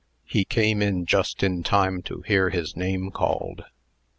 [0.25, 3.65] He came in just in time to hear his name called.